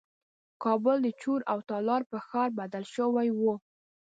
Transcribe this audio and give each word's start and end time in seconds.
کابل 0.63 0.97
د 1.03 1.07
چور 1.21 1.39
او 1.51 1.59
تالان 1.69 2.01
په 2.11 2.17
ښار 2.27 2.49
بدل 2.59 2.83
شوی 2.95 3.29
وو. 3.39 3.53